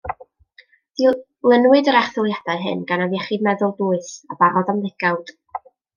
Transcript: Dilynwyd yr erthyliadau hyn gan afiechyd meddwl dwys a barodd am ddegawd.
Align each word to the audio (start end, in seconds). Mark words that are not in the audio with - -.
Dilynwyd 1.01 1.91
yr 1.91 1.97
erthyliadau 1.99 2.63
hyn 2.63 2.81
gan 2.93 3.03
afiechyd 3.07 3.45
meddwl 3.49 3.77
dwys 3.83 4.11
a 4.33 4.39
barodd 4.41 4.73
am 4.75 4.81
ddegawd. 4.87 5.35